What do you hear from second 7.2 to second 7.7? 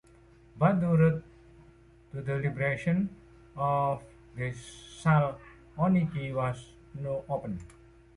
open.